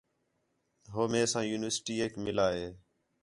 [0.93, 2.67] ہو مئے ساں یونیورسٹی ایک مِلا ہِے